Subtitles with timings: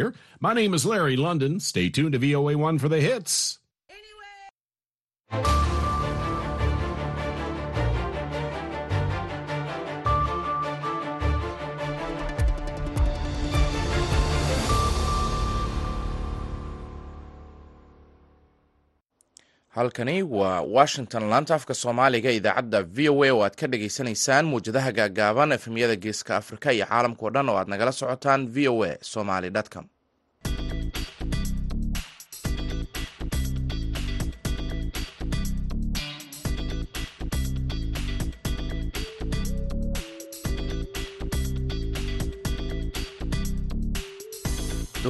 [0.00, 0.14] Here.
[0.40, 1.60] My name is Larry London.
[1.60, 3.59] Stay tuned to VOA1 for the hits.
[19.76, 21.22] Halkani waa washington.
[21.30, 26.32] Laanta afka soomaaliga idaacadda v o a oo aad ka dhagaysanaysaan muwjadaha gaagaaban efemyada geeska
[26.40, 29.84] afrika iyo caalamkao dhan oo aad nagala socotaan v o a somaly com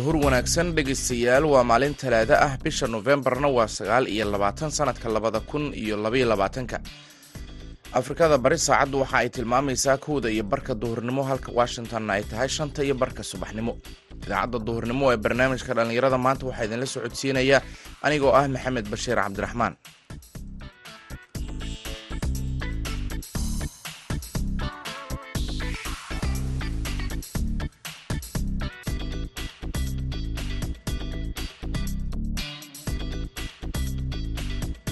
[0.01, 2.57] duhur wanaagsan dhegaystayaal waa maalin talaado ah.
[2.65, 6.81] Bisha nofembarna waa sagaal iyo labaatan sanadka labada kun iyo labaiyo labaatanka.
[7.93, 12.81] Afrikada bari saacaddu waxa ay tilmaamaysaa kowda iyo barka duhurnimo halka washingtonna ay tahay shanta
[12.87, 13.77] iyo barka subaxnimo.
[14.25, 17.59] Idaacadda duhurnimo ee barnaamijka dhallinyarada maanta waxaa idinla socodsiinaya
[18.07, 19.75] anigoo ah maxamed bashiir cabdiraxmaan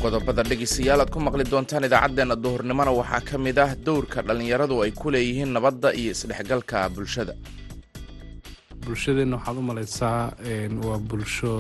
[0.09, 4.93] qodobada dhegeystayaal aad ku maqli doontaan idaacaddeenna duhurnimona waxaa ka mid ah dowrka dhallinyaradu ay
[5.01, 7.35] ku leeyihiin nabadda iyo isdhexgalka bulshada.
[8.85, 10.21] Bulshadeenna waxaad u malaysaa
[10.87, 11.53] waa bulsho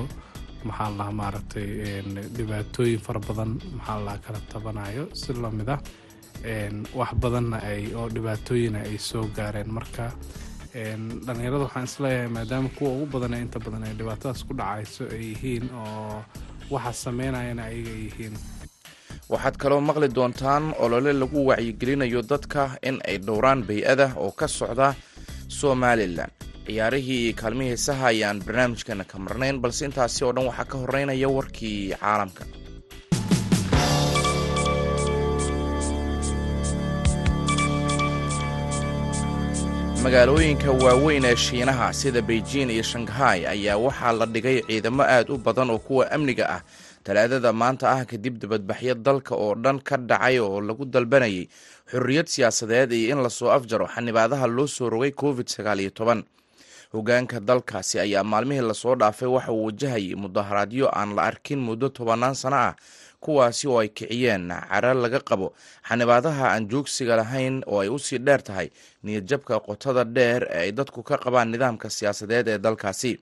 [0.69, 1.69] maxaa lahaa maaragtay
[2.37, 5.81] dhibaatooyin fara badan maxaa lahaa kala tabanayo si la mid ah
[7.01, 9.69] wax badanna ay oo dhibaatooyina ay soo gaareen.
[9.77, 10.05] Marka
[11.27, 15.05] dhallinyarada waxaan is leeyahay maadaama kuwa ugu badan ee inta badan ay dhibaatadaas ku dhacayso
[15.15, 16.25] ay yihiin oo
[16.71, 18.35] waxa sameynayana ayaga yihiin.
[19.33, 24.95] Waxaad kaloo maqli doontaan olole lagu wacyigelinayo dadka in ay dhowraan bay-ada oo ka socda
[25.49, 26.31] somalilan
[26.67, 31.93] ciyaarihii kaalmihii heesaha ayaan barnaamijkeena ka marnayn balse intaasi oo dhan waxaa ka horeynaya warkii
[32.01, 32.45] caalamka
[40.09, 45.37] magaalooyinka waaweyn ee shiinaha sida beijing iyo shanghai ayaa waxaa la dhigay ciidamo aad u
[45.37, 46.63] badan oo kuwa amniga ah.
[47.05, 51.49] Talaadada maanta ah kadib dibadbaxyo dalka oo dhan ka dhacay oo lagu dalbanayay
[51.93, 56.25] xorriyad siyaasadeed iyo in la soo afjaro xanibaadaha loo soo rogay covid sagaal iyo toban.
[56.93, 61.89] Hogaanka dalkaasi ayaa maalmihii la soo dhaafay waxa uu wajahayay mudaharaadyo aan la arkin muddo
[61.93, 62.75] tobanaan sano ah
[63.21, 65.53] kuwaasi oo ay kiciyeen cara laga qabo
[65.89, 68.71] xanibaadaha aan joogsiga lahayn oo ay u sii dheer tahay
[69.03, 73.19] niyadjabka qotada dheer ee ay dadku ka qabaan nidaamka siyaasadeed ee dalkaasi.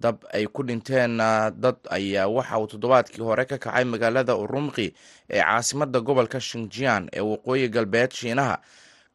[0.00, 1.16] Dab ay ku dhinteen
[1.56, 4.92] dad ayaa waxa uu toddobaadkii hore ka kacay magaalada urumqi
[5.30, 8.60] ee caasimada gobolka shinjian ee waqooyi galbeed shiinaha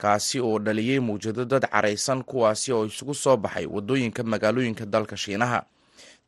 [0.01, 5.61] kaasi oo dhaliyey muwjado dad caraysan kuwaasi oo isugu soo baxay waddooyinka magaalooyinka dalka shiinaha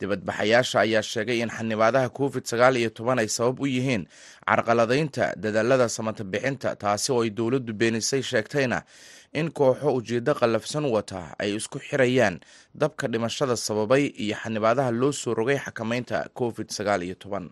[0.03, 4.03] dibadbaxayaasha ayaa sheegay in xanibaadaha covid sagaal iyo toban ay sabab u yihiin
[4.49, 8.79] carqaladaynta dadaalada samata bixinta taasi oo ay dowladdu beenisay sheegtayna
[9.39, 12.35] in kooxo ujeeddo qallafsan wata ay isku xirayaan
[12.81, 17.45] dabka dhimashada sababay iyo xanibaadaha loo soo rogay xakamaynta covid sagaal iyo toban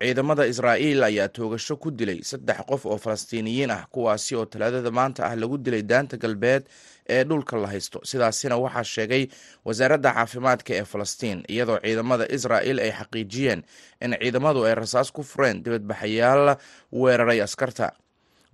[0.00, 5.28] ciidamada israa'iil ayaa toogasho ku dilay saddex qof oo falastiiniyiin ah kuwaasi oo talaadada maanta
[5.28, 6.64] ah lagu dilay daanta galbeed
[7.08, 8.00] ee dhulka la haysto.
[8.04, 9.28] Sidaasina waxaa sheegay
[9.64, 13.60] wasaaradda caafimaadka ee falastiin iyadoo ciidamada israa'il ay xaqiijiyeen
[14.00, 16.56] in ciidamadu ay rasaas ku fureen dibadbaxayaal
[16.92, 17.92] weeraray askarta.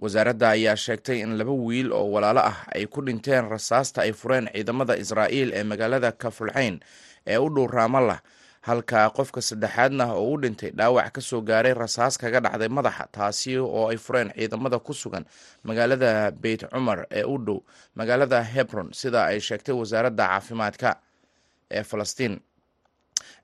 [0.02, 4.50] Wasaaradda ayaa sheegtay in laba wiil oo walaalo ah ay ku dhinteen rasaasta ay fureen
[4.50, 6.80] ciidamada israa'iil ee magaalada kafulxayn
[7.26, 8.18] ee u dhow raamallah
[8.66, 13.52] halka qofka saddexaadna oo u dhintay dhaawac ka soo gaaray rasaas kaga dhacday madaxa taasi
[13.62, 15.24] oo ay fureen ciidamada ku sugan
[15.68, 17.58] magaalada beyt cumar ee u dhow
[17.98, 20.90] magaalada hebron sida ay sheegtay wasaaradda caafimaadka
[21.70, 22.36] ee falastiin.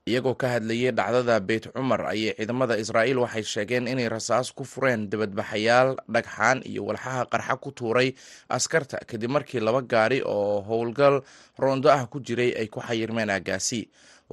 [0.07, 5.07] Iyagoo ka hadlayay dhacdada beyt cumar ayay ciidamada israa'iil waxay sheegeen inay rasaas ku fureen
[5.11, 8.09] dibadbaxayaal dhagxaan iyo walxaha qarxa ku tuuray
[8.57, 11.23] askarta kadib markii laba gaari oo howlgal
[11.63, 13.81] roondo ah ku jiray ay ku xayirmeen aagaasi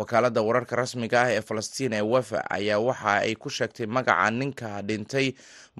[0.00, 4.70] wakaaladda wararka rasmiga ah ee falastiin ee wefa ayaa waxa ay ku sheegtay magaca ninka
[4.88, 5.26] dhintay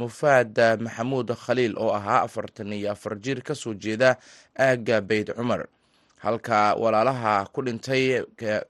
[0.01, 4.11] mufaad maxamuud khaliil oo ahaa afartan iyo afar jir ka soo jeeda
[4.59, 5.63] aagga beyt cumar.
[6.25, 8.21] Halka walaalaha ku dhintay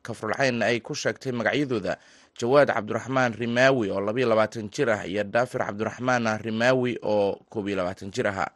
[0.07, 1.99] kafrulxayn ay ku sheegtay magacyadooda
[2.39, 7.77] jawaad cabdiraxmaan rimaawi oo labayo labaatan jir ah iyo daafir cabdiraxmaan rimaawi oo koob iyo
[7.83, 8.51] labaatan jir ahaa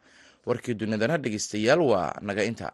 [0.47, 2.71] warkii dunidana dhegeystayaal waa naga inta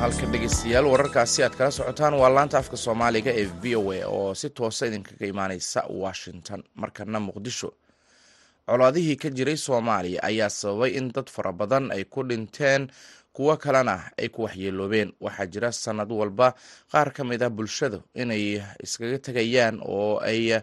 [0.00, 4.34] halka dhegeystayaal wararkaasi aad kala socotaan waa laanta afka soomaaliga ee v o a oo
[4.34, 6.62] si toosa idinkaga imaaneysa washington.
[6.74, 7.70] Markana muqdisho
[8.66, 12.88] colaadihii ka jiray soomaaliya ayaa sababay in dad fara badan ay ku dhinteen
[13.32, 15.12] kuwo kalena ay ku waxyeeloobeen.
[15.20, 16.54] Waxaa jira sanad walba
[16.92, 20.60] qaar ka mid ah bulshadu inay iskaga tegayaan oo ay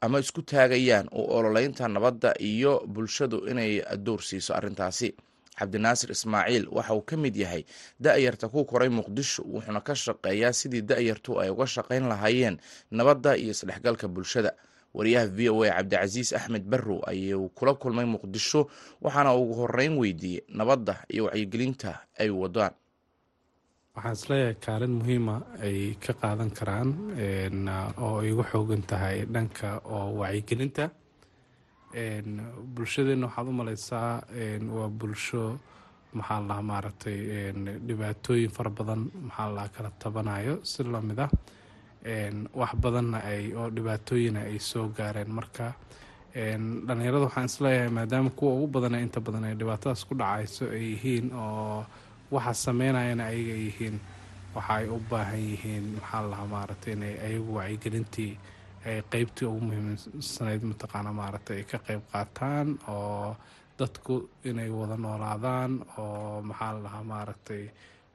[0.00, 5.14] ama isku taagayaan u ololeynta nabadda iyo bulshadu inay door siiso arrintaasi
[5.58, 7.62] cabdinaasir ismaaciil waxa uu ka mid yahay
[8.00, 12.56] da-yarta ku koray muqdisho wuxuuna ka shaqeeyaa sidii da-yartu ay uga shaqayn lahaayeen
[12.90, 14.52] nabadda iyo isdhexgalka bulshada.
[14.92, 18.68] Wariyaha v o a cabdicasiis axmed barrow ayuu kula kulmay muqdisho
[19.00, 22.76] waxaana ugu horeyn weydiiyey nabadda iyo wacyigelinta ay wadaan
[23.96, 26.88] waxaan is leeyahay kaalin muhiima ay ka qaadan karaan
[28.04, 30.84] oo ay ugu xoogan tahay dhanka oo wacyigelinta
[32.74, 34.22] bulshadeenna waxaad u maleysaa
[34.76, 35.58] waa bulsho
[36.14, 37.18] maxaa la dhahaa maaragtay
[37.88, 41.30] dhibaatooyin fara badan maxaa la dhahaa kala tabanayo si la mid ah.
[42.60, 45.30] Wax badanna ay oo dhibaatooyina ay soo gaareen.
[45.30, 45.72] Marka
[46.34, 50.82] dhalinyarada waxaan is leeyahay maadaama kuwa ugu badana inta badan ay dhibaatadaas ku dhacayso ay
[50.92, 51.84] yihiin oo
[52.30, 53.96] waxa sameynayana ayaga yihiin
[54.54, 58.32] waxa ay u baahan yihiin maxaa la dhahaa maaragtay inay ayagu wacyigelintii
[58.86, 63.36] ay qeybtii ugu muhiimsanayd mataqaana maaragtay ay ka qeyb qaataan oo
[63.78, 64.14] dadku
[64.48, 67.62] inay wada noolaadaan oo maxaa la dhahaa maaragtay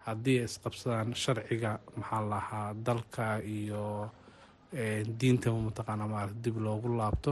[0.05, 3.25] haddii ay isqabsadaan sharciga maxaa la dhahaa dalka
[3.57, 3.85] iyo
[5.19, 7.31] diintaba mataqaana maarata dib loogu laabto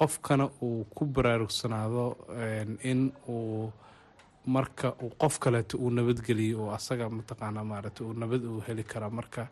[0.00, 2.04] qofkana uu ku baraarugsanaado
[2.90, 3.72] in uu
[4.46, 9.10] marka uu qof kaleeto uu nabadgeliyo oo asaga mataqaana maarata uu nabad uu heli kara
[9.10, 9.42] marka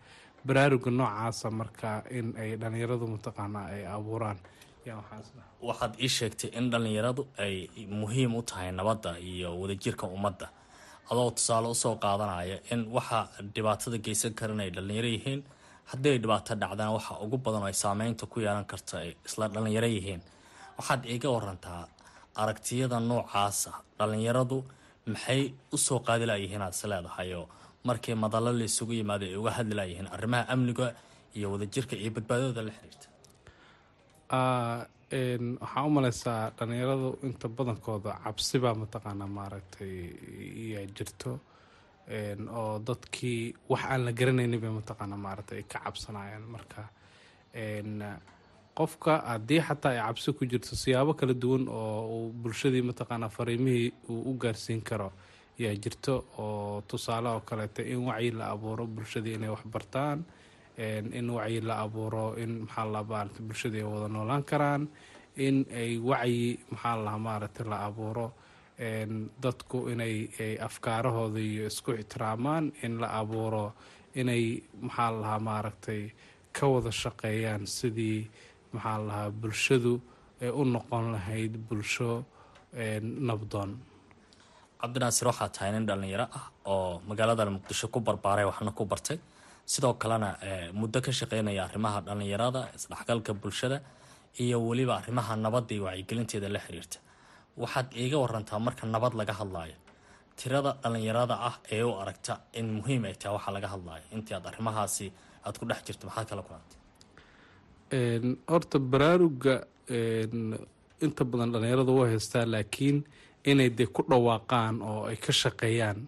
[0.44, 4.38] baraaruga noocaasa marka in ay dhalinyaradu mataqaana ay abuuraan.
[5.68, 7.54] Waxaad ii sheegtay in dhalinyaradu ay
[8.00, 10.48] muhiim u tahay nabadda iyo wadajirka ummadda.
[11.10, 15.42] Adoo tusaale u soo qaadanaya in waxa dhibaatada geysan karan ay dhalinyaro yihiin
[15.90, 20.22] haddii dhibaato dhacdaan waxa ugu badan ay saameynta ku yeelan karta ay isla dhalinyaro yihiin.
[20.78, 21.82] Waxaad iiga warantaa
[22.42, 23.70] aragtiyada noocaasa.
[23.98, 24.58] Dhalinyaradu
[25.06, 25.42] maxay
[25.72, 27.34] u soo qaadi layihiin aad is leedahay?
[27.34, 27.46] Oo
[27.88, 30.86] markii madallo la isugu yimaado ay uga hadli layihiin arrimaha amniga
[31.36, 33.06] iyo wadajirka iyo badbaadadooda la xiriirta
[35.60, 39.94] waxaa u maleysaa dhalinyaradu inta badankooda cabsibaa mataqaanaa maaragtay
[40.72, 41.30] yaa jirto
[42.60, 43.40] oo dadkii
[43.70, 46.82] wax aan la garanaynin bay mataqaanaa maaragtay ay ka cabsanayaan marka
[48.78, 53.92] qofka haddii xataa ay cabsi ku jirto siyaabo kala duwan oo uu bulshadii mataqaanaa fariimihii
[54.12, 55.08] uu u gaarsiin karo
[55.62, 60.18] yaa jirto oo tusaale oo kaleeto in wacyi la abuuro bulshadii inay waxbartaan
[61.18, 64.82] in wacyi la abuuro in maxaa la maarata bulshadii ay wada noolaan karaan
[65.46, 68.26] in ay wacyi maxaa lahaa maaragtay la abuuro
[69.42, 70.16] dadku inay
[70.68, 73.64] afkaarahooda iyo isku ixtiraamaan in la abuuro
[74.20, 74.44] inay
[74.86, 76.02] maxaa lahaa maaragtay
[76.56, 78.20] ka wada shaqeeyaan sidii
[78.72, 79.94] maxaa lahaa bulshadu
[80.42, 82.24] ay u noqon lahayd bulsho
[83.28, 83.70] nabdoon
[84.81, 89.19] cabdinaasir waxaa tahay nin dhalinyaro ah oo magaalada muqdisho ku barbaaray waxna ku bartay.
[89.73, 90.28] Sidoo kalena
[90.81, 93.78] muddo ka shaqeynaya arrimaha dhalinyarada isdhexgalka bulshada
[94.43, 96.99] iyo weliba arrimaha nabadda iyo wacyigelinteeda la xiriirta.
[97.62, 99.76] Waxaad iiga warantaa marka nabad laga hadlaayo.
[100.38, 104.05] Tirada dhalinyarada ah ee u aragta in muhiim ay tahay waxaa laga hadlaayo.
[104.14, 105.06] Intii aad arrimahaasi
[105.44, 106.78] aada ku dhex jirto maxaad kala kulantay?
[108.52, 109.55] Horta baraaruga
[111.05, 112.97] inta badan dhalinyarada waa haystaa laakiin
[113.50, 115.98] inay dee ku dhawaaqaan oo ay ka shaqeeyaan.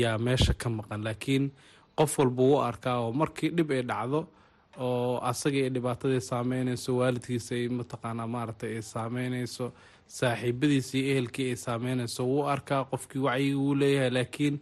[0.00, 1.50] Yaa meesha ka maqan laakiin
[1.98, 4.20] qof walba wuu arkaa oo markii dhib ay dhacdo
[4.86, 9.66] oo asagii ay dhibaatadii saameynayso waalidkiisa ay mataqaanaa maaragtay ay saameynayso
[10.18, 14.10] saaxiibadiisa ehelkii ay saameynayso wuu arkaa qofkii wacyigii wuu leeyahay.
[14.16, 14.56] Laakiin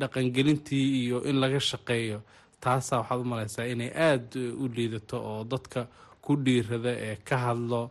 [0.00, 2.18] dhaqangelintii iyo in laga shaqeeyo
[2.60, 5.86] taasaa waxaad u maleysaa inay aada u liidato oo dadka
[6.24, 7.90] ku dhiirada ee ka hadlo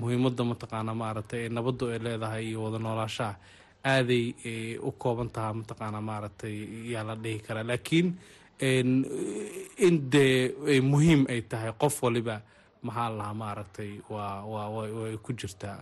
[0.00, 3.34] muhiimadda mataqaanaa maaragtay ee nabaddu ay leedahay iyo wada noolaashaha
[3.92, 4.24] aaday
[4.88, 6.54] u kooban tahaa mataqaanaa maaragtay
[6.92, 7.64] yaa la dhihi karaa.
[7.70, 8.06] Laakiin
[9.86, 12.36] in dee muhiim ay tahay qof waliba
[12.86, 15.78] maxaa lahaa maaragtay waa way ku jirtaa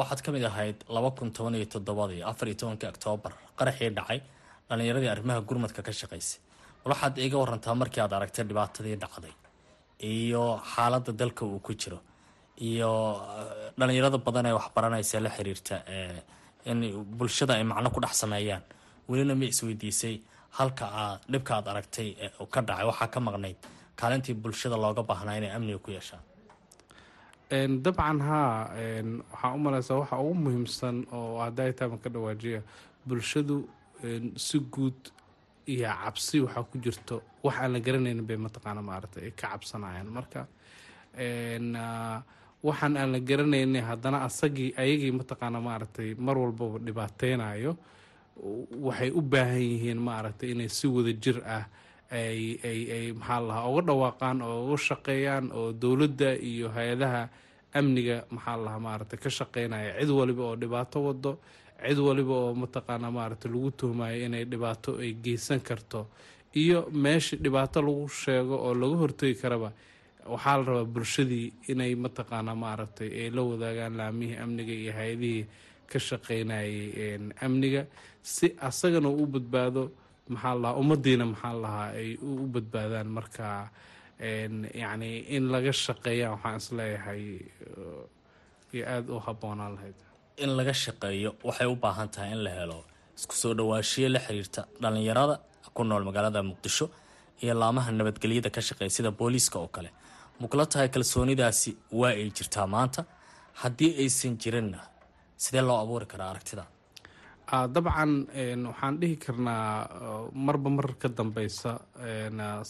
[0.00, 4.20] waxaad ka mid ahayd laba kun toban iyo toddobadii afar iyo tobankii oktoobar qaraxii dhacay
[4.68, 6.40] dhalinyaradii arrimaha gurmadka ka shaqaysay.
[6.84, 9.32] Bal waxaad iiga warantaa markii aad aragtay dhibaatadii dhacday
[10.00, 10.44] iyo
[10.74, 11.98] xaaladda dalka uu ku jiro
[12.58, 12.92] iyo
[13.78, 15.76] dhalinyarada badan ee waxbaranaysa la xiriirta
[16.70, 16.78] in
[17.18, 18.62] bulshada ay macno ku dhex sameeyaan.
[19.08, 20.20] Welina ma isweydiisay
[20.58, 22.08] halka aad dhibka aad aragtay
[22.54, 22.84] ka dhacay.
[22.90, 23.56] Waxaa ka maqnayd
[23.96, 26.22] kaalintii bulshada looga baahnaa inay amniga ku yeeshaan.
[27.84, 28.70] Dabcan haa
[29.32, 32.60] waxaa u maleysaa waxa ugu muhiimsan oo hadday taama ka dhawaajiya
[33.06, 33.56] bulshadu
[34.46, 34.98] si guud
[35.72, 37.16] iyo cabsi waxaa ku jirto.
[37.44, 40.08] Wax aan la garanaynin bay mataqaana maaragtay ay ka cabsanayaan.
[40.16, 40.40] Marka
[42.66, 47.72] waxaan aan la garanaynin haddana asagii ayagii mataqaana maaragtay mar walbaba dhibaateynayo
[48.86, 51.64] waxay u baahan yihiin maaragtay inay si wada jir ah
[52.10, 52.40] ay
[52.70, 57.22] ay ay maxaa lahaa uga dhawaaqaan oo uga shaqeeyaan oo dowladda iyo hay'adaha
[57.78, 59.90] amniga maxaa lahaa maaragtay ka shaqeynaya.
[60.00, 61.32] Cid waliba oo dhibaato wado
[61.86, 66.06] cid waliba oo mataqaana maaragtay lagu tuhmayo inay dhibaato ay geysan karto.
[66.54, 69.72] Iyo meesha dhibaato lagu sheego oo laga hortegi karaba
[70.32, 75.42] waxaa la rabaa bulshadii inay mataqaana maaragtay ay la wadaagaan laamihii amniga iyo hay'adihii
[75.90, 77.82] ka shaqeynayay amniga.
[78.34, 79.82] Si asagana u badbaado
[80.32, 83.46] maxaa lahaa ummadiina maxaa lahaa ay u badbaadaan marka
[84.82, 87.22] yacni in laga shaqeeyaan waxaan is leeyahay
[88.74, 89.96] iyo aada u habboonaan lahayd.
[90.44, 92.78] In laga shaqeeyo waxay u baahan tahay in la helo
[93.18, 95.34] isku soo dhawaashiyo la xiriirta dhallinyarada
[95.76, 96.86] ku nool magaalada muqdisho
[97.42, 99.90] iyo laamaha nabadgelyada ka shaqeeya sida booliiska oo kale
[100.40, 103.02] mukula tahay kalsoonidaasi waa ay jirtaa maanta
[103.62, 104.80] haddii aysan jirinna
[105.36, 106.64] sidee loo abuuri karaa aragtida?
[107.74, 108.12] Dabcan
[108.68, 109.88] waxaan dhihi karnaa
[110.46, 111.70] marba mar ka dambeysa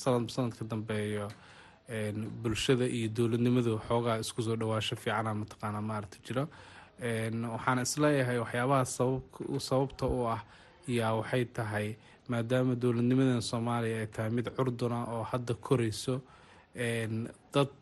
[0.02, 1.28] sanad sanad ka dambeeyo
[2.42, 6.44] bulshada iyo dowladnimadu xoogaa isku soo dhawaasho fiicana mataqaana maaragta jiro.
[7.54, 8.84] Waxaan is leeyahay waxyaabaha
[9.68, 10.40] sababta u ah
[10.88, 11.96] yaa waxay tahay
[12.28, 16.20] maadaama dowladnimadan soomaaliya ay tahay mid curduna oo hadda korayso
[16.74, 17.72] dad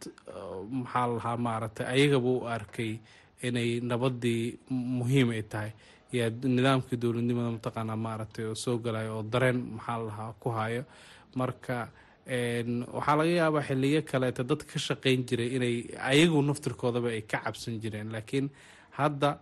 [0.71, 2.93] maxaa lahaa maaragtay ayagaba u arkay
[3.43, 5.73] inay nabadii muhiim ay tahay.
[6.13, 10.83] Yaa nidaamkii dowladnimada mataqaana maaragtay oo soo galayo oo dareen maxaa lahaa ku hayo
[11.35, 11.89] marka
[12.97, 15.77] waxaa laga yaabaa xiliyo kaleeta dad ka shaqeyn jiray inay
[16.11, 18.13] ayagu naftirkoodaba ay ka cabsan jireen.
[18.13, 18.51] Laakiin
[18.99, 19.39] hadda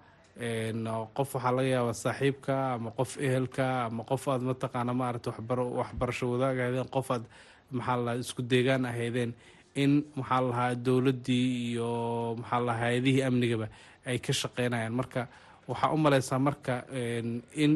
[1.17, 5.33] qof waxaa laga yaabaa saaxiibka ama qof ehelka ama qof aad mataqaana maaragtay
[5.81, 7.25] waxbarasho wadaag ahaydeen qof aad
[7.79, 9.33] maxaa isku deegaan ahaydeen
[9.83, 11.89] in maxaa lahaa dowladdii iyo
[12.41, 13.67] maxaa lahaa hay'adihii amnigaba
[14.11, 14.93] ay ka shaqeynayaan.
[15.01, 15.21] Marka
[15.69, 16.75] waxaa u maleysaa marka
[17.63, 17.73] in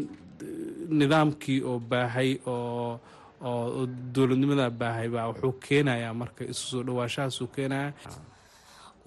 [1.01, 3.01] nidaamkii oo baahay oo
[3.49, 7.93] oo dowladnimada baahay baa wuxuu keenayaa marka isu soo dhawaashahaasuu keenaya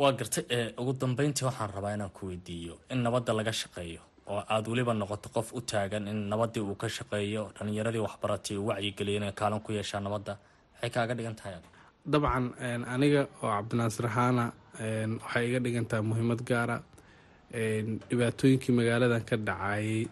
[0.02, 0.44] waa gartay
[0.82, 4.02] ugu dambeyntii waxaan rabaa inaan ku weydiiyo in nabadda laga shaqeeyo
[4.32, 8.68] oo aada weliba noqoto qof u taagan in nabaddii uu ka shaqeeyo dhallinyaradii waxbaratay uu
[8.70, 10.34] wacyigeliyo inay kaalin ku yeeshaa nabadda
[10.82, 11.56] waxay kaaga dhigan tahay
[12.12, 12.46] dabcan
[12.94, 14.46] aniga oo cabdinaasir ahaana
[15.24, 16.78] waxay iga dhigan tahay muhiimad gaara.
[18.10, 20.08] Dhibaatooyinkii magaaladan ka dhacayay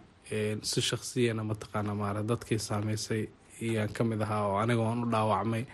[0.62, 3.28] si shaksiyana mataqaana maara dadkii saameysay
[3.62, 5.64] iyaan ka mid ahaa oo aniga waan u dhaawacmay.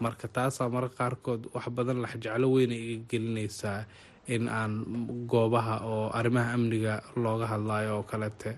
[0.00, 3.84] Marka taasaa mararka qaarkood wax badan laxjeclo weyna iga gelinaysaa
[4.34, 4.72] in aan
[5.30, 8.56] goobaha oo arrimaha amniga looga hadlayo oo kalete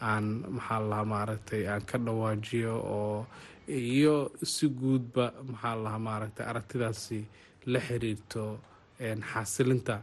[0.00, 0.24] aan
[0.56, 3.26] maxaa lahaa maaragtay aan ka dhawaajiyo oo
[3.68, 7.18] iyo si guudba maxaa lahaa maaragtay aragtidaasi
[7.72, 8.58] la xiriirto
[9.32, 10.02] xasilinta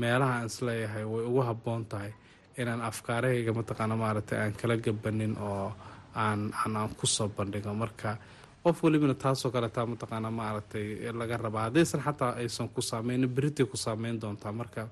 [0.00, 2.12] meelaha aan is leeyahay way ugu habboon tahay
[2.60, 5.72] inaan afkaarahayga mataqaana maaragtay aan kala gabanin oo
[6.14, 7.74] aan aan aan ku soo bandhigo.
[7.74, 8.18] Marka
[8.62, 11.62] qof welibana taasoo kaletaa mataqaana maaragtay laga rabaa.
[11.66, 14.52] Haddaysan xataa aysan ku saameynin beritay ku saameyn doontaa.
[14.52, 14.88] Marka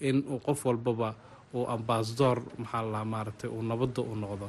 [0.00, 1.14] in qof walbaba
[1.54, 4.46] uu ambasador maxaa lahaa maaragtay uu nabadda u noqdo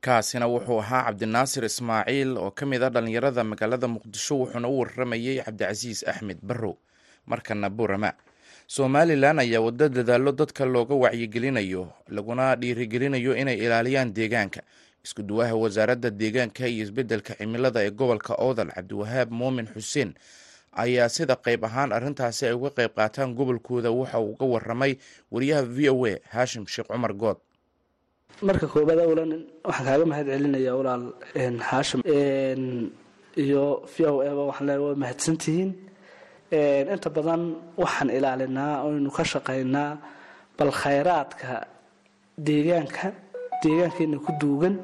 [0.00, 5.36] kaasina wuxuu ahaa cabdinaasir ismaaciil oo ka mid ah dhallinyarada magaalada muqdisho wuxuuna u waramayey
[5.44, 6.74] cabdicasiis axmed barrow
[7.26, 8.10] markana burama
[8.66, 14.62] somalilan ayaa waddo dadaallo dadka looga wacyigelinayo laguna dhiirigelinayo inay ilaaliyaan deegaanka.
[15.04, 20.14] Isku duwaha wasaaradda deegaanka iyo isbeddelka cimilada ee gobolka oodal cabdiwahaab muumin xuseen
[20.72, 23.90] ayaa sida qayb ahaan arrintaasi ay uga qayb qaataan gobolkooda.
[23.90, 24.92] Waxa uga waramay
[25.32, 27.36] wariyaha v o a haashim sheekh cumar good
[28.46, 29.30] marka koobaad awlan
[29.68, 31.04] waxaan kaaga mahad celinayaa walaal
[31.68, 32.00] haashim
[33.44, 35.70] iyo v o eba waxaan leeyahay waa mahadsantihiin
[36.94, 37.42] inta badan
[37.82, 39.90] waxaan ilaalinaa oynu ka shaqaynaa
[40.58, 41.50] bal khayraadka
[42.46, 43.06] deegaanka
[43.62, 44.74] deegaankeena ku duugan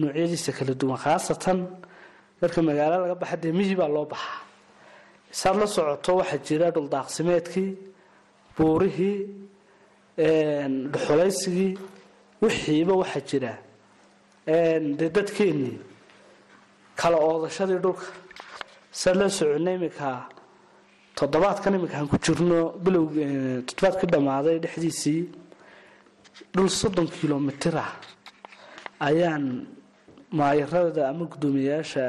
[0.00, 1.58] noocyadiisa kala duwan khaasatan
[2.40, 4.38] marka magaalo laga baxa dee mihi baa loo baxaa.
[5.40, 7.70] Saad la socoto waxaa jira dhuldaaqsimeedkii
[8.56, 9.18] buurihii
[10.92, 11.70] dhuxulaysigii
[12.42, 13.52] wixiiba waxaa jira
[14.98, 15.76] dee dadkeennii
[17.00, 18.06] kala oodashadii dhulka.
[19.00, 20.08] Saad la soconnay iminka
[21.18, 23.04] toddobaadkan iminka aan ku jirno bilow
[23.66, 25.22] toddobaadkii dhammaaday dhexdiisii
[26.54, 27.92] dhul soddon kilomitir ah.
[29.08, 29.44] Ayaan
[30.38, 32.04] maayarada ama guddoomiyayaasha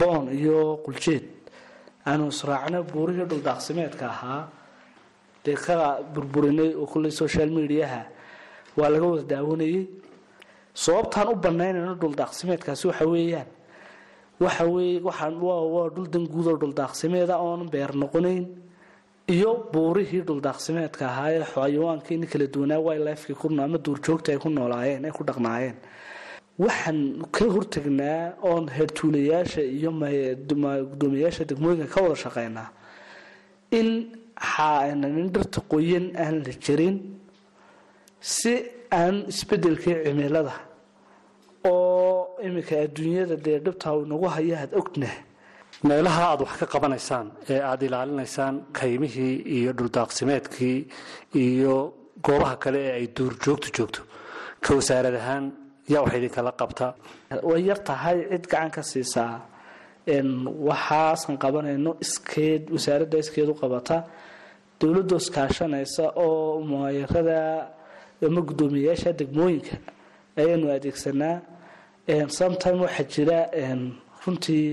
[0.00, 1.24] boon iyo quljeed
[2.08, 4.42] aanu israacno buurihii dhuldaaqsimeedka ahaa
[5.44, 5.56] dee
[6.14, 8.02] burburinay oo kulley social mediaha
[8.78, 9.84] waa laga wada daawanayay.
[10.74, 13.48] Sababtaan u banaynayno dhuldaaqsimeedkaasi waxa weeyaan.
[14.40, 18.44] Waxa weye waa dhul danguudoo dhuldaaqsimeeda oon beer noqonayn.
[19.28, 25.04] Iyo buurihii dhuldaaqsimeedka ahaa ee xayawaankiini kala duwanaa wildlifekii ku ama duurjoogta ay ku noolaayeen
[25.04, 25.76] ay ku dhaqnaayeen.
[26.58, 26.98] Waxaan
[27.32, 29.90] ka hortagnaa oon hertuulayaasha iyo
[30.90, 32.68] gudoomiyayaasha degmooyinka ka wada shaqeynaa
[33.70, 34.12] in
[35.34, 36.96] dhirta qoyan aan la jarin
[38.20, 38.52] si
[39.00, 40.54] aan isbedelkii cimilada
[41.70, 45.14] oo iminka adduunyada dee dhibtaa uu nagu haya had ognah
[45.88, 50.78] meelaha aada wax ka qabanaysaan ee aada ilaalinaysaan kaymihii iyo dhuldaaqsimeedkii
[51.44, 51.74] iyo
[52.26, 54.00] goobaha kale ee ay duurjoogtu joogto
[54.64, 55.44] ka wasaarad ahaan
[55.92, 56.86] yaa wax idinkala qabta.
[57.50, 59.34] Way yar tahay cid gacan ka siisaa
[60.68, 63.96] waxaasan qabanayno iskeed wasaaradda iskeed u qabata
[64.80, 67.40] dowladda iskaashanaysa oo muayarada
[68.26, 69.74] ama guddoomiyayaasha degmooyinka
[70.40, 71.36] ayaanu adeegsanaa.
[72.38, 73.38] Sometime waxaa jira
[74.24, 74.66] runtii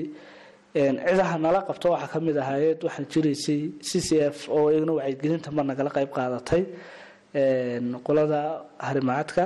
[0.74, 5.50] cidaha nala qabto waxaa ka mid ahaayeed waxaan jiraysay c c f oo iyagna wacyigelinta
[5.56, 6.64] mar nagala qayb qaadatay
[8.08, 8.42] qolada
[8.88, 9.44] harimacadka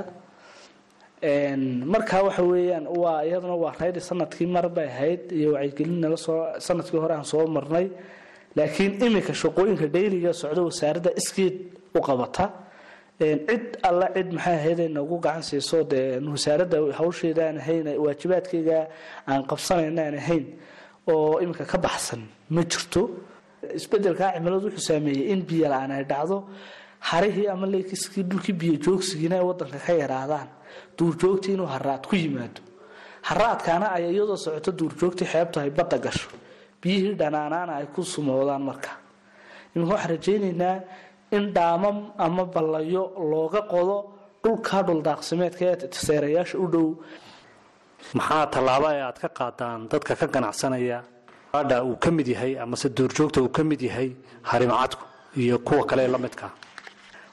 [1.92, 6.16] markaa waxa weeyaan waa iyaduna waa raydi sannadkii mar bay ahayd iyo wacyigelin nala
[6.66, 7.86] sannadkii hore aan soo marnay.
[8.56, 11.56] Laakiin iminka shaqooyinka dhayliga socda wasaaradda iskeed
[11.94, 12.44] u qabata
[13.48, 18.78] cid alla cid maxay ahayd ay nagu gacan siiso dee wasaaradda hawsheeda aan ahayn waajibaadkayga
[19.30, 20.44] aan qabsanayna aan ahayn
[21.12, 22.22] oo iminka ka baxsan
[22.54, 23.02] ma jirto.
[23.78, 26.36] Isbedelkaa cimiladu wuxuu saameeyey in biyo la'aan ay dhacdo
[27.10, 30.48] harihii ama lekiskii dhulkii biyo joogsigiina ay wadanka ka yaraadaan
[30.98, 32.60] duurjoogtii inuu haraad ku yimaado.
[33.28, 36.28] Haraadkaana ay iyadoo socoto duurjoogtii xeebtu ay badda gasho
[36.82, 38.90] biyihii dhanaanaana ay ku sumoodaan marka.
[39.74, 40.76] Iminka waxaan rajaynaynaa
[41.36, 43.96] in dhaamam ama ballayo looga qodo
[44.44, 46.86] dhulkaa dhuldaaqsimeedka ee seerayaasha u dhow.
[48.18, 50.98] Maxaa tallaabo ee aad ka qaadaan dadka ka ganacsanaya?
[51.60, 54.08] Adha uu ka mid yahay amase duurjoogta uu ka mid yahay
[54.50, 55.04] harimacadku
[55.42, 56.46] iyo kuwa kale ee la midka.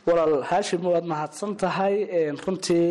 [0.07, 1.95] Walaal haashim waad mahadsan tahay
[2.45, 2.87] runtii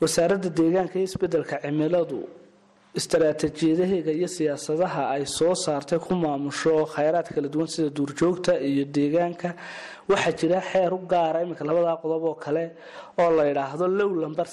[0.00, 2.18] wasaaradda deegaanka iyo isbeddelka cimiladu
[3.00, 9.48] istaraatiijiyadaheega iyo siyaasadaha ay soo saartay ku maamusho khayraad kala duwan sida duurjoogta iyo deegaanka
[10.10, 12.64] waxaa jira xeer u gaara iminka labadaa qodob oo kale
[13.22, 14.46] oo la yidhaahdo low lumber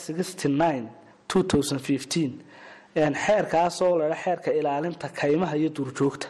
[3.23, 6.27] xeerkaasoo la xeerka ilaalinta kaymaha iyo duurjoogta.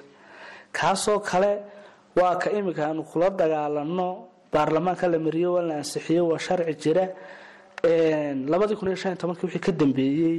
[0.78, 1.52] Kaasoo kale
[2.20, 4.08] waa ka iminka aanu kula dagaalano
[4.54, 7.06] baarlamaanka la mariyo waa la ansixiyo waa sharci jira
[9.48, 10.38] wixii ka dambeeyey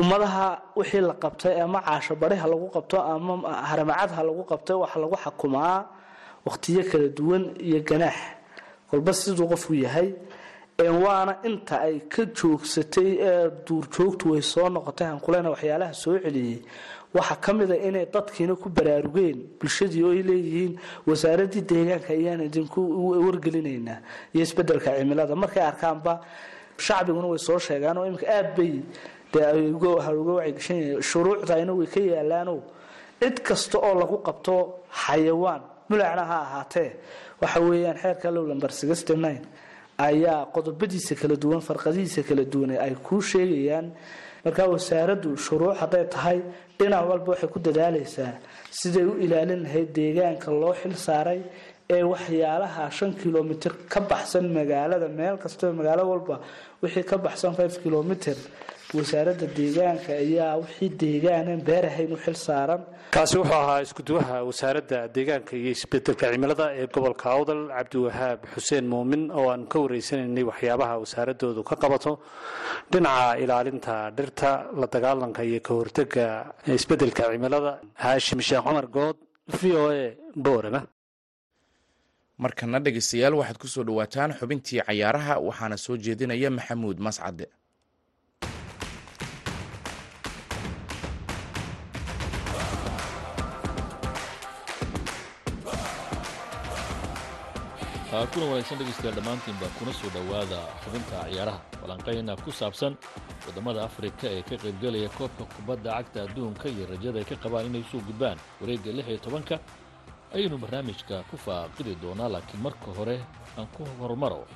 [0.00, 3.34] ummadaha wixii la qabtay ama caasho bariha lagu qabto ama
[3.70, 5.86] haramacadha lagu qabtay waxa lagu xakumaa
[6.46, 8.16] waqtiyo kala duwan iyo ganaax.
[8.90, 10.08] Kolba siduu qofku yahay
[10.78, 16.62] waana inta ay ka joogsatay ee duurjoogtu way soo noqotay hankulena waxyaalaha soo celiyey
[17.14, 20.72] waxaa ka mida inay dadkiina ku baraarugeen bulshadii oo leeyihiin
[21.08, 22.80] wasaaradii deegaanka ayaan idinku
[23.26, 23.98] wargelinaynaa
[24.34, 25.34] iyo isbeddelka cimilada.
[25.34, 26.20] Markay arkaanba
[26.78, 28.72] shacbiguna way soo sheegaan oo imika aad bay
[29.34, 32.62] uga wacyigashan shuruucdayna way ka yaalaano
[33.20, 35.62] cid kasta oo lagu qabto xayawaan.
[35.90, 36.92] Mulacna ha ahaatee.
[37.40, 38.70] Waxa weeyaan xeerka low lamber
[39.98, 43.92] ayaa qodobadiisa kala duwan farqadihiisa kala duwan ay kuu sheegayaan.
[44.44, 46.38] Markaa wasaaraddu shuruuc hadday tahay
[46.78, 48.32] dhinac walba waxay ku dadaalaysaa
[48.70, 51.40] siday u ilaalin lahayd deegaanka loo xil saaray
[51.90, 56.40] ee waxyaalaha shan kilomitr ka baxsan magaalada meel kastoo magaalo walba
[56.82, 58.36] wixii ka baxsan five kilomitr
[58.96, 62.80] wasaaradda deegaanka ayaa wixii deegaanan beerahayn u xil saaran.
[63.14, 69.22] Kaasi wuxuu ahaa iskuduwaha wasaaradda deegaanka iyo isbeddelka cimilada ee gobolka awdal cabdiwahaab xuseen muumin
[69.38, 72.12] oo aan ka wareysanaynay waxyaabaha wasaaradoodu ka qabato.
[72.92, 76.26] Dhinaca ilaalinta dhirta la dagaalanka iyo ka hortega
[76.66, 77.72] isbeddelka cimilada
[78.02, 79.16] haashim sheekh cumar good
[79.60, 80.80] v o a boorama.
[82.38, 87.44] Markana dhegeystayaal waxaad ku soo dhowaataan xubintii cayaaraha waxaana soo jeedinaya maxamuud mascade
[98.10, 101.60] kuna wanaagsan dhegeystayaal dhammaantiinba kuna soo dhowaada xubinta ciyaaraha.
[101.80, 102.94] Falanqayna ku saabsan
[103.46, 107.80] waddamada afrika ee ka qaybgelaya koobka kubadda cagta adduunka iyo rajada ay ka qabaan inay
[107.80, 108.38] u soo gudbaan.
[108.60, 109.56] Wareegga lix iyo tobanka
[110.34, 113.16] ayaynu barnaamijka ku faaqidi doonaa laakiin marka hore
[113.58, 114.46] aan ku horumaro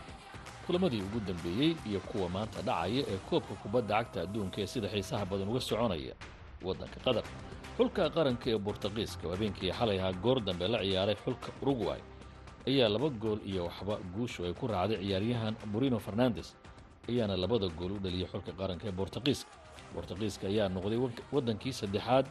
[0.66, 5.24] kulamadii ugu dambeeyey iyo kuwa maanta dhacaya ee koobka kubadda cagta adduunka ee sida xiisaha
[5.30, 6.14] badan uga soconaya
[6.64, 7.24] waddanka qatar.
[7.76, 12.00] Xulka qaranka ee bortuqiiska oo habeenkii xalay ahaa goor dambe la ciyaaray xulka uruguay
[12.68, 16.48] ayaa laba gool iyo waxba guushu ay ku raacday ciyaaryahan burino fernandes
[17.08, 19.50] ayaana labada gool u dhaliyay xulka qaranka ee bortuqiiska
[19.94, 20.98] bortuqiiska ayaa noqday
[21.34, 22.26] waddankii saddexaad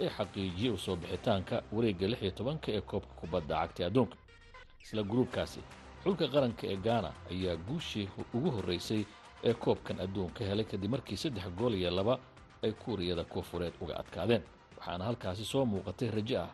[0.00, 4.16] ee xaqiijiyey u soo bixitaanka wareegga lix iyo tobanka ee koobka kubadda cagta adduunka.
[4.84, 5.60] Isla gruubkaasi
[6.04, 9.02] xulka qaranka ee gaana ayaa guushii ugu horreysay
[9.44, 12.14] ee koobkan adduunka helay kadib markii saddex gool iyo laba
[12.64, 14.42] ay kuuriyada koonfureed uga adkaadeen.
[14.78, 16.50] Waxaana halkaasi soo muuqatay rajo ah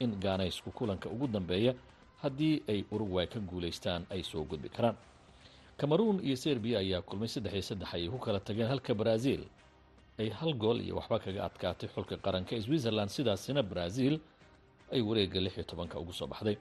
[0.00, 1.74] in gaanaysku kulanka ugu dambeeya
[2.22, 4.96] haddii ay urugway ka guulaystaan ay soo gudbi karaan.
[5.76, 9.42] Kameruun iyo serbiya ayaa kulmay saddex iyo saddex ayay ku kala tageen halka baraaziil
[10.20, 13.10] ay hal gool iyo waxba kaga adkaatay xulka qaranka ee switzerland.
[13.10, 14.20] Sidaasina baraaziil
[14.92, 16.56] ay wareegga lix iyo tobanka ugu soo baxday.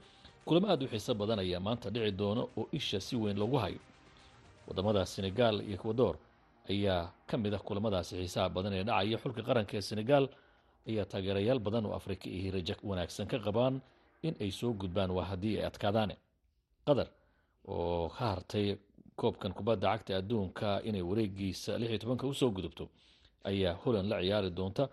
[0.45, 3.78] Kulamo aad u xiiso badan ayaa maanta dhici doona oo isha si weyn lagu hayo.
[4.67, 6.15] Wadamada senegal iyo ekwador
[6.69, 9.17] ayaa ka mid ah kulamadaasi xiisaha badan ee dhacaya.
[9.21, 10.26] Xulka qaranka ee senegal
[10.89, 13.82] ayaa taageerayaal badan oo afrika iyo rajo wanaagsan ka qabaan
[14.23, 16.15] in ay soo gudbaan waa haddii ay adkaadaane.
[16.86, 17.07] Qatar
[17.67, 18.77] oo ka hartay
[19.15, 22.89] koobkan kubadda cagta adduunka inay wareegiisa lix iyo tobanka u soo gudubto
[23.43, 24.89] ayaa holland la ciyaari doonta.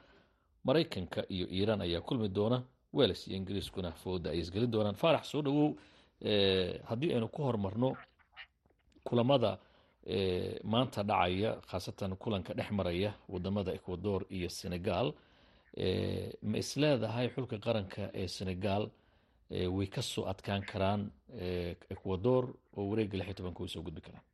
[0.65, 2.63] Maraykanka iyo iiraan ayaa kulmi doona
[2.93, 4.95] wels iyo ingiriiskuna fooda ay isgelin doonaan.
[4.95, 5.75] Faarax soo dhawow
[6.89, 7.97] haddii aynu ku hormarno
[9.05, 9.59] kulamada
[10.65, 15.13] maanta dhacaya khaasatan kulanka dhex maraya waddamada ecuador iyo senegal
[16.43, 18.89] ma isleedahay xulka qaranka ee senegal
[19.51, 21.11] way ka soo adkaan karaan
[21.91, 22.45] ecuador
[22.77, 24.25] oo wareegga lix iyo tobanka way soo gudbi karaan.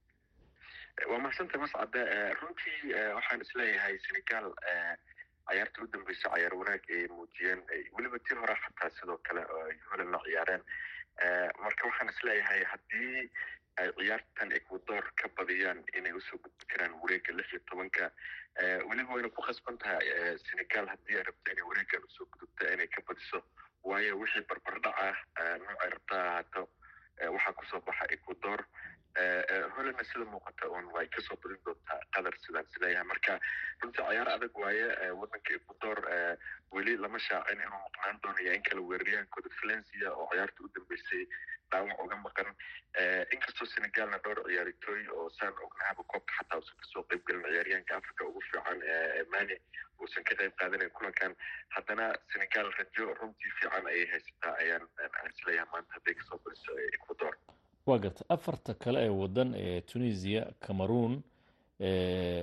[1.10, 2.00] Waa mahadsantahay mascade
[2.40, 4.46] runtii waxaan is leeyahay senegal
[5.48, 7.60] cayaarta u dambeysa cayaar wanaag ay muujiyeen
[7.96, 10.62] weliba tii hore xataa sidoo kale ay holan la ciyaareen.
[11.62, 13.30] Marka waxaan is leeyahay haddii
[13.78, 18.10] ay ciyaartan ecuador ka badiyaan inay u soo gudbi karaan wareegga lix iyo tobanka
[18.88, 22.86] weliba wayna ku khasban tahay senegal haddii ay rabto inay wareeggan u soo gudubto inay
[22.94, 23.38] ka badiso
[23.84, 26.62] waayo wixii barbardhac ah noocay rabta ahaato
[27.34, 28.60] waxaa ku soo baxa ecuador
[29.76, 33.38] hollandna sida muuqata un way ka soo badin doontaa qatar sidaan is leeyahay marka
[33.82, 34.86] runtii cayaar adag waaye
[35.20, 35.98] waddanka ecuador
[36.74, 41.22] weli lama shaacin inuu maqnaan doonayo in kala weeraryahankooda valencia oo ciyaarta u dambeysay
[41.70, 42.48] dhaawac uga maqan
[43.34, 47.96] inkastoo senegalna dhowr ciyaaritoy oo saan ognahaba koobka xataa uusan ka soo qayb gelin ciyaaryahanka
[47.96, 48.78] africa ugu fiican
[49.32, 49.56] mani
[50.00, 51.34] uusan ka qayb qaadanayn kulankan
[51.76, 54.84] haddana senegal rajo runtii fiican ayay haysataa ayaan
[55.30, 57.34] is leeyahay maanta hadday ka soo badiso ecuador.
[57.86, 61.22] Waa garta afarta kale ee wadan ee tunisia cameroon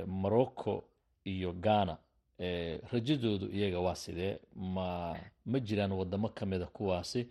[0.08, 0.84] morocco
[1.26, 1.98] iyo ghana.
[2.92, 7.28] Rajadoodu iyaga waa sidee ma ma jiraan wadamo ka mida kuwaasi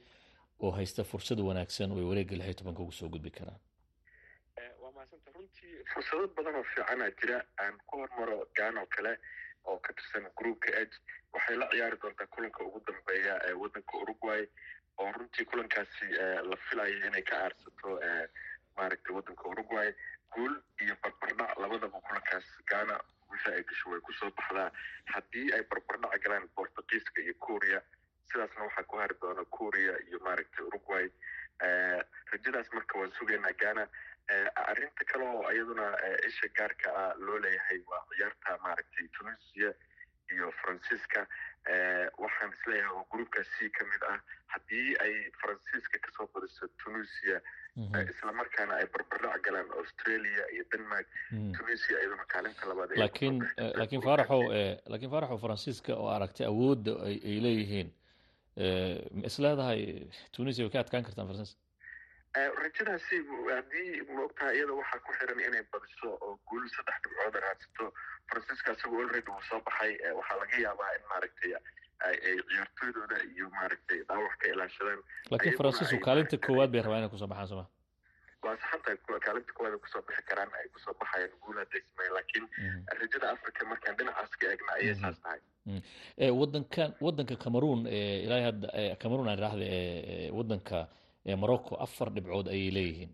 [0.62, 3.60] oo haysta fursad wanaagsan oo ay wareegga lix iyo tobanka ugu soo gudbi karaan.
[4.82, 7.38] Waa mahadsanta runtii fursado badan oo fiicana jira.
[7.62, 9.12] Aan ku hormaro ghana oo kale
[9.64, 10.90] oo ka tirsan groupka eg
[11.32, 14.42] waxay la ciyaari doontaa kulanka ugu dambeeya ee waddanka uruguay
[14.98, 16.06] oo runtii kulankaasi
[16.50, 17.90] la filayo inay ka aarsato
[18.76, 19.90] maaragtay waddanka uruguay.
[20.34, 22.94] Guul iyo barbardhac labadaba kulankaas ghana
[23.30, 24.70] wixii ay gasho way ku soo baxdaa.
[25.14, 27.80] Haddii ay barbardhac galaan bortugiiska iyo korea
[28.32, 31.06] sidaasna waxaa ku hari doona korea iyo maaragtay uruguay.
[32.32, 33.86] Rajadaas marka waan sugaynaa ghana.
[34.70, 35.86] Arrinta kale oo iyaduna
[36.28, 39.70] isha gaarka ah loo leeyahay waa ciyaarta maaragtay tunisia
[40.32, 41.26] iyo faransiiska.
[42.18, 44.18] Waxaan is leeyahay oo groupka c ka mid ah
[44.54, 47.40] haddii ay faransiiska ka soo badiso tunisia
[48.10, 51.06] islamarkaana ay barbardhac galaan australia iyo denmark
[51.58, 53.38] tunisia iyaduna kaalinta labaad laakiin
[53.80, 54.42] laakiin faaraxow
[54.92, 57.88] laakiin faaraxow faransiiska oo aragtay awoodda ay leeyihiin
[58.56, 59.80] ma isleedahay
[60.36, 61.68] tunisia way ka adkaan kartaan faransiiska
[62.62, 63.16] rajadaasi
[63.56, 67.84] haddii maogtaha iyada waxaa ku xiran inay badiso oo guul saddex dhibcood raadsato
[68.30, 71.52] faransiiska isagoo already uu soo baxay waxaa laga yaabaa in maaragtay
[72.08, 72.16] ay
[72.50, 77.30] ciyaartooydooda iyo maaragtay dhaawac ka ilaashadaan laakiin faransiisku kaalinta koowaad bay rabaa inay ku soo
[77.32, 77.66] baxaan sooma
[78.42, 81.82] waa saxanta kaalinta koowaad ku soo bixi karaan ay ku soo baxayaan guul hadday
[82.16, 82.46] laakiin
[83.00, 85.40] rajada africa markaan dhinacaas ka ayay saas tahay.
[86.40, 87.86] Wadankan wadanka cameroon
[88.24, 88.68] ilaahay hadda
[89.02, 89.66] cameroon aan raahda
[90.38, 90.88] wadanka
[91.42, 93.10] morocco afar dhibcood ayay leeyihiin.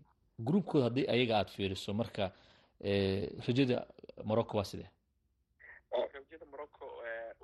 [0.47, 2.31] Groupkooda haddii ayaga aada fiiriso marka
[3.47, 3.85] rajada
[4.23, 4.89] morocco waa sidee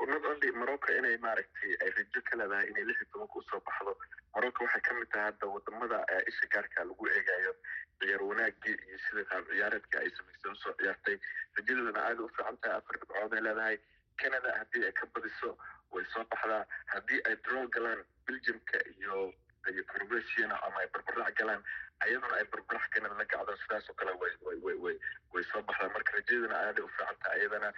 [0.09, 3.61] not only morocco inay maaragtay ay rajo ka leedahay inay lix iyo tobanka u soo
[3.67, 3.93] baxdo.
[4.35, 5.99] Morocco waxay ka mid tahay hadda waddamada
[6.31, 7.53] isha gaarka lagu eegayo
[7.99, 11.17] ciyaar wanaagii iyo sida qaab ciyaareedka ay samaysay u soo ciyaartay.
[11.57, 13.77] Rajadoodana aada u fiican tahay afar dhibcood ay leedahay
[14.21, 15.49] canada haddii ay ka badiso
[15.93, 16.63] way soo baxdaa.
[16.93, 19.33] Haddii ay draw galaan belgiumka iyo
[19.71, 21.61] iyo croatiana ama ay barbarac galaan
[22.03, 24.97] ayaduna ay barbarax canada la gacdo sidaas oo kale way way way
[25.33, 25.93] way soo baxdaa.
[25.95, 27.69] Marka rajadana aaday u fiican tahay ayadana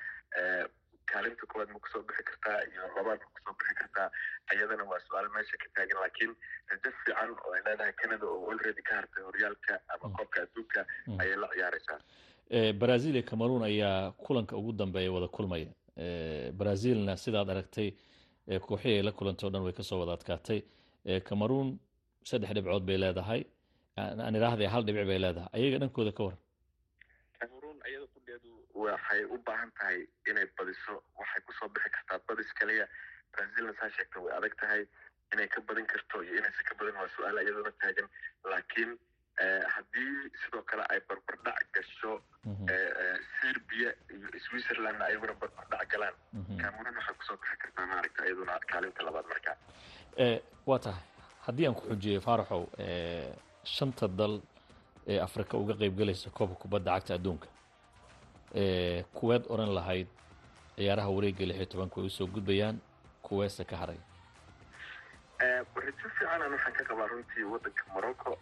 [1.12, 4.08] kaalinta koowaad ma ku soo bixi kartaa iyo labaad ma ku soo bixi kartaa
[4.52, 6.32] ayadana waa su'aal meesha ka taagan laakiin
[6.72, 10.82] rajo fiican oo ay leedahay canada oo already ka hartay horyaalka ama koobka adduunka
[11.22, 12.00] ayay la ciyaaraysaa
[12.84, 15.70] brazil iyo cameroon ayaa kulanka ugu dambeeya wada kulmaya
[16.62, 17.90] brazilna sidaad aragtay
[18.68, 20.60] kooxihii ay la kulantay o dhan way ka soo wada adkaatay
[21.30, 21.68] cameroon
[22.30, 23.42] saddex dhibcood bay leedahay
[23.98, 26.40] aan idhaahday hal dhibic bay leedahay ayaga dhankooda ka waran
[28.84, 32.86] waxay u baahan tahay inay badiso waxay ku soo bixi kartaa badis kaliya.
[33.34, 34.84] Brazilna saa sheegta way adag tahay
[35.34, 38.08] inay ka badin karto iyo inaysa ka badin waa su'aal iyaduna taagan.
[38.52, 38.92] Laakiin
[39.76, 42.12] haddii sidoo kale ay barbardhac gasho
[43.42, 46.16] serbia iyo switzerlandna ayaguna barbardhac galaan
[46.62, 49.56] cameroon waxay ku soo bixi kartaa maaragta iyaduna kaalinta labaad markaa
[50.70, 51.04] waa tahay.
[51.46, 52.64] Haddii aan ku xujiyo faaraxow
[53.64, 54.36] shanta dal
[55.08, 57.48] ee afrika uga qeybgelaysa koobka kubadda cagta adduunka
[59.14, 60.08] kuweed odhan lahayd
[60.76, 62.78] ciyaaraha wareegga lix iyo tobanka way u soo gudbayaan
[63.22, 64.00] kuweese ka haray.
[65.40, 68.38] Rajo fiicanan waxaan ka qabaa runtii waddanka morocco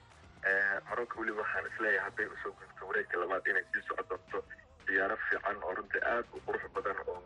[0.89, 4.43] morocco weliba waxaan is leeyahay hadday u soo gudubto wareegga labaad inay sii soco doonto
[4.85, 7.21] ciyaaro fiican oo runtii aada u qurux badan oo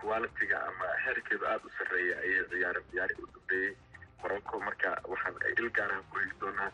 [0.00, 3.72] qualitiga ama xerkeedu aada u sarreeya ayay ciyaareen ciyaarihii u dambeeyey
[4.22, 6.70] morocco marka waxaan il gaaraha ku hegi doonaa.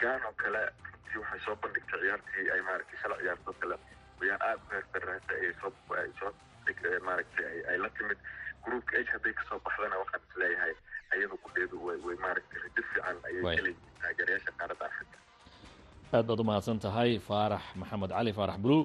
[0.00, 3.76] Gaan oo kale runtii waxay soo bandhigtay ciyaartii ay maaragtay shala ciyaartoo kale
[4.20, 6.32] ciyaar aada u heerdarraata ay soo
[7.70, 8.18] ay la timid
[8.64, 10.74] groupka age hadday ka soo baxdana waxaan is leeyahay
[11.14, 15.16] ayada kudheedu way maaragtay rajo fiican ayay kaleyihiin taageerayaasha qaaradda afrika
[16.16, 18.78] aad baad u mahadsan tahay faarax maxamed cali faarax bulu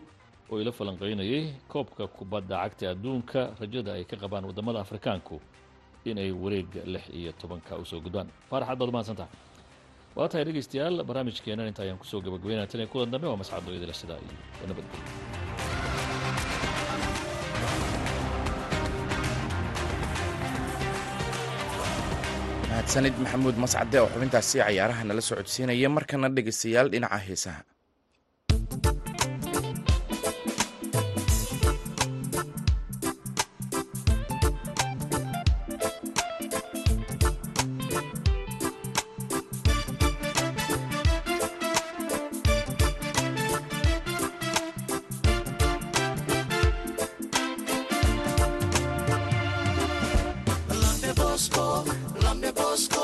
[0.51, 1.43] oo ila falanqeynayay
[1.73, 5.35] koobka kubadda cagta adduunka rajada ay ka qabaan waddamada afrikaanku
[6.09, 9.31] inay wareegga lix iyo tobanka u soo gudbaan faarax aad baad u mahadsan tahay
[10.17, 13.95] waa tahay dhegeystayaal barnaamijkeenan inta ayaan ku soo gabagabeynaya tan kulan dambe waa mascado idila
[14.01, 15.01] sidaa iyo nabadgelyo
[22.69, 27.61] mahadsanid maxamuud mascade oo xubintaasi cayaaraha nala soo codsiinaya markana dhegeystayaal dhinaca heesaha
[52.43, 53.02] de Bosco.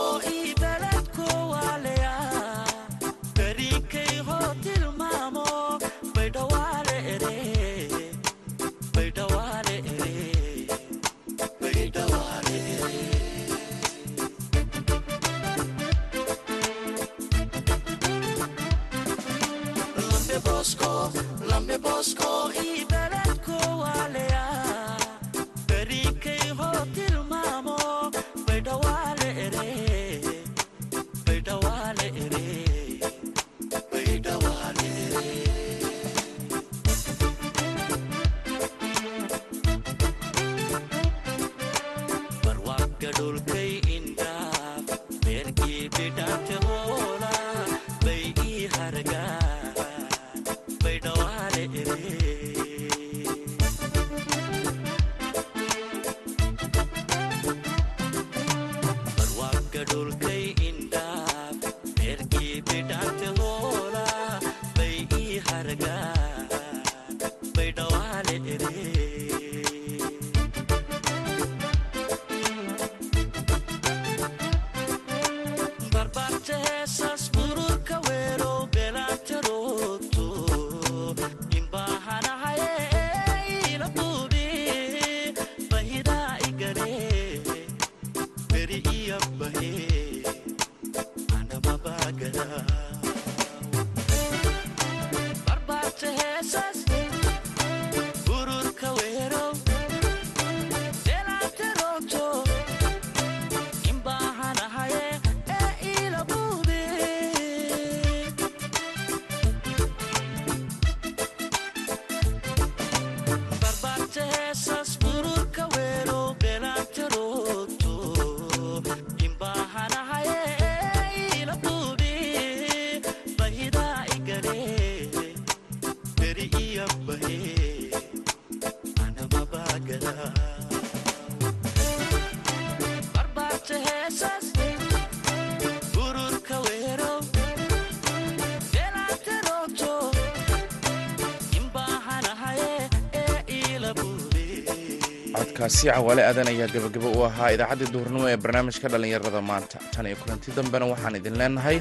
[145.80, 149.78] Codkaasi cawaale aadan ayaa gabagabo u ahaa idaacaddii duhurnimo ee barnaamijka dhallinyarada maanta.
[149.94, 151.78] Tan iyo kulanti dambena waxaan idin leenahay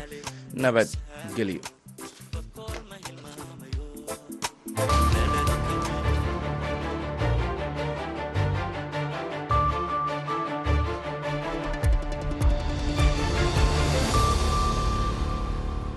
[0.54, 1.60] nabadgelyo